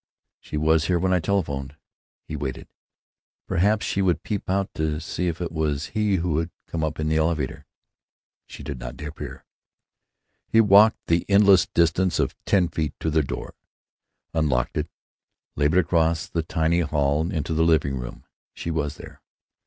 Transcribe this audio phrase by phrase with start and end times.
[0.39, 1.75] "She was here when I telephoned——"
[2.27, 2.67] He waited.
[3.47, 6.99] Perhaps she would peep out to see if it was he who had come up
[6.99, 7.67] in the elevator.
[8.47, 9.45] She did not appear.
[10.47, 13.53] He walked the endless distance of ten feet to their door,
[14.33, 14.89] unlocked it,
[15.55, 18.25] labored across the tiny hall into the living room.
[18.55, 19.21] She was there.